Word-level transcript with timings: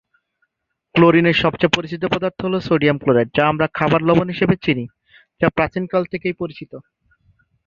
ক্লোরিনের 0.95 1.37
সবচেয়ে 1.43 1.75
পরিচিত 1.77 2.01
পদার্থ 2.05 2.39
হলো 2.41 2.57
সোডিয়াম 2.59 2.97
ক্লোরাইড, 2.97 3.29
যা 3.37 3.43
আমরা 3.47 3.65
খাবার 3.73 4.01
লবণ 4.03 4.27
হিসেবে 4.29 4.55
চিনি, 4.63 4.85
যা 5.41 5.47
প্রাচীনকাল 5.49 6.03
থেকেই 6.05 6.35
পরিচিত। 6.41 6.71